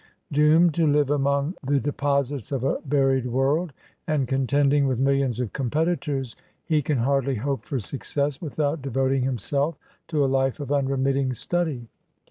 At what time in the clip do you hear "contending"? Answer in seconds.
4.27-4.87